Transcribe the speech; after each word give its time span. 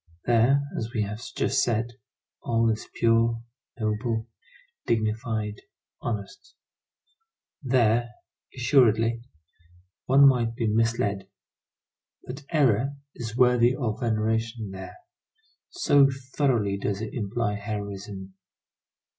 There, 0.25 0.63
as 0.77 0.91
we 0.95 1.03
have 1.03 1.21
just 1.35 1.63
said, 1.63 1.93
all 2.41 2.71
is 2.71 2.89
pure, 2.95 3.39
noble, 3.79 4.27
dignified, 4.87 5.61
honest. 6.01 6.55
There, 7.61 8.09
assuredly, 8.51 9.21
one 10.07 10.27
might 10.27 10.55
be 10.55 10.65
misled; 10.65 11.27
but 12.23 12.43
error 12.49 12.95
is 13.13 13.37
worthy 13.37 13.75
of 13.75 13.99
veneration 13.99 14.71
there, 14.71 14.97
so 15.69 16.09
thoroughly 16.33 16.79
does 16.79 16.99
it 17.01 17.13
imply 17.13 17.53
heroism. 17.53 18.33